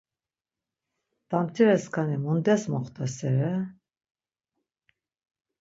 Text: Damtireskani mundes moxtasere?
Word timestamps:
Damtireskani 1.31 2.17
mundes 2.23 2.63
moxtasere? 2.73 3.53